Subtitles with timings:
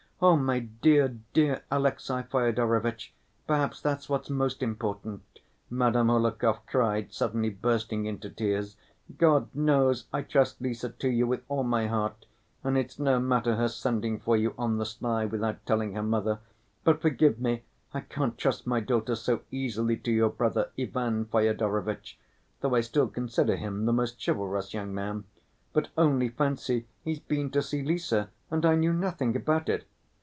[0.23, 3.11] "Oh, my dear, dear Alexey Fyodorovitch,
[3.47, 5.23] perhaps that's what's most important,"
[5.67, 8.77] Madame Hohlakov cried, suddenly bursting into tears.
[9.17, 12.27] "God knows I trust Lise to you with all my heart,
[12.63, 16.37] and it's no matter her sending for you on the sly, without telling her mother.
[16.83, 22.19] But forgive me, I can't trust my daughter so easily to your brother Ivan Fyodorovitch,
[22.59, 25.23] though I still consider him the most chivalrous young man.
[25.73, 28.13] But only fancy, he's been to see Lise
[28.51, 29.87] and I knew nothing about it!"